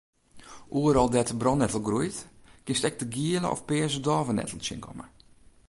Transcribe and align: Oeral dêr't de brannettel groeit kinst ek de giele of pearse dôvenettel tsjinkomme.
Oeral 0.79 1.07
dêr't 1.13 1.31
de 1.31 1.37
brannettel 1.41 1.85
groeit 1.87 2.17
kinst 2.65 2.87
ek 2.89 2.99
de 3.01 3.07
giele 3.15 3.47
of 3.53 3.65
pearse 3.69 4.03
dôvenettel 4.07 4.59
tsjinkomme. 4.61 5.05